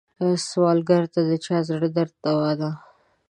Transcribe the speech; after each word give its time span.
سوالګر 0.47 1.03
ته 1.13 1.21
د 1.29 1.31
چا 1.45 1.57
زړه 1.69 1.87
درد 1.95 2.13
دوا 2.23 2.51
ده 2.59 2.69